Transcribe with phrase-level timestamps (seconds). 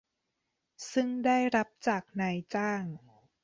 [0.93, 2.83] ซึ่งได้รับจากนายจ้าง